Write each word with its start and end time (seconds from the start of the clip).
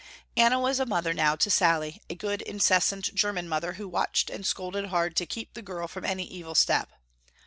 Anna 0.35 0.59
was 0.59 0.79
a 0.79 0.87
mother 0.87 1.13
now 1.13 1.35
to 1.35 1.51
Sallie, 1.51 2.01
a 2.09 2.15
good 2.15 2.41
incessant 2.41 3.13
german 3.13 3.47
mother 3.47 3.73
who 3.73 3.87
watched 3.87 4.31
and 4.31 4.43
scolded 4.43 4.87
hard 4.87 5.15
to 5.17 5.27
keep 5.27 5.53
the 5.53 5.61
girl 5.61 5.87
from 5.87 6.05
any 6.05 6.23
evil 6.23 6.55
step. 6.55 6.89